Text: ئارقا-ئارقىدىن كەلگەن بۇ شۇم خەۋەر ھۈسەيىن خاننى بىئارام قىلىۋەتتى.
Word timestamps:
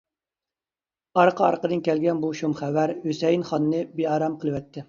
ئارقا-ئارقىدىن 1.19 1.83
كەلگەن 1.89 2.23
بۇ 2.25 2.33
شۇم 2.41 2.57
خەۋەر 2.63 2.97
ھۈسەيىن 3.07 3.47
خاننى 3.51 3.87
بىئارام 4.01 4.41
قىلىۋەتتى. 4.43 4.79